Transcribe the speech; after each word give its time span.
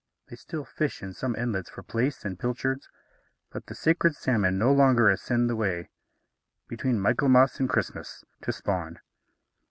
They 0.29 0.35
still 0.35 0.65
fish 0.65 1.03
in 1.03 1.13
some 1.13 1.35
inlets 1.35 1.69
for 1.69 1.83
plaice 1.83 2.25
and 2.25 2.39
pilchards; 2.39 2.89
but 3.51 3.67
the 3.67 3.75
scared 3.75 4.15
salmon 4.15 4.57
no 4.57 4.73
longer 4.73 5.11
ascend 5.11 5.47
the 5.47 5.55
Wey, 5.55 5.91
between 6.67 6.99
Michaelmas 6.99 7.59
and 7.59 7.69
Christmas, 7.69 8.23
to 8.41 8.51
spawn. 8.51 8.99